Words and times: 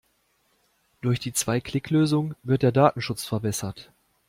Durch 1.01 1.19
die 1.19 1.31
Zwei-Klick-Lösung 1.31 2.33
wird 2.41 2.63
der 2.63 2.71
Datenschutz 2.71 3.23
verbessert. 3.23 3.91